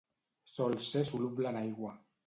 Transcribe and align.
Sol 0.53 0.79
ser 0.87 1.05
soluble 1.13 1.53
en 1.55 1.63
aigua. 1.65 1.97